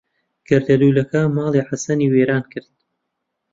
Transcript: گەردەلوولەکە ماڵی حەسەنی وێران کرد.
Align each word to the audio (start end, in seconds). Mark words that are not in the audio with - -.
گەردەلوولەکە 0.47 1.21
ماڵی 1.35 1.65
حەسەنی 1.69 2.11
وێران 2.13 2.43
کرد. 2.51 2.71